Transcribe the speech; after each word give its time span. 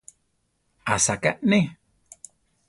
Asaká 0.93 1.31
neʼé. 1.49 1.63